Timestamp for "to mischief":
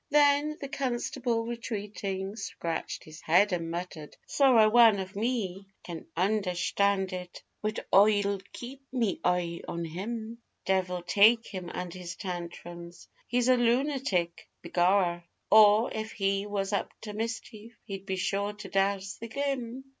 17.01-17.73